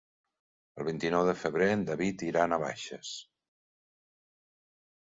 [0.81, 3.13] El vint-i-nou de febrer en David irà a Navaixes.